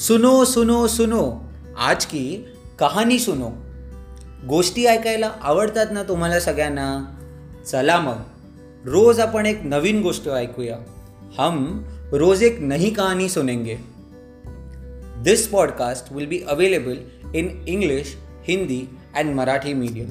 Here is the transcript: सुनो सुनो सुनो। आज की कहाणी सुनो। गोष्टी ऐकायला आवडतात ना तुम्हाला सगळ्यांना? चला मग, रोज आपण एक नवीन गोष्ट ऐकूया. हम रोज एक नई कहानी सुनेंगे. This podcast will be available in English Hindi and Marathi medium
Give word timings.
सुनो 0.00 0.44
सुनो 0.44 0.86
सुनो। 0.86 1.44
आज 1.78 2.06
की 2.06 2.44
कहाणी 2.78 3.18
सुनो। 3.18 3.50
गोष्टी 4.46 4.84
ऐकायला 4.84 5.30
आवडतात 5.42 5.86
ना 5.90 6.02
तुम्हाला 6.02 6.40
सगळ्यांना? 6.40 7.04
चला 7.66 8.00
मग, 8.00 8.16
रोज 8.84 9.20
आपण 9.20 9.46
एक 9.46 9.60
नवीन 9.64 10.02
गोष्ट 10.02 10.28
ऐकूया. 10.28 10.76
हम 11.38 11.84
रोज 12.12 12.42
एक 12.42 12.58
नई 12.60 12.90
कहानी 12.90 13.28
सुनेंगे. 13.28 13.76
This 15.22 15.48
podcast 15.48 16.12
will 16.12 16.26
be 16.26 16.40
available 16.48 16.96
in 17.34 17.64
English 17.68 18.16
Hindi 18.48 18.98
and 19.16 19.34
Marathi 19.34 19.72
medium 19.72 20.08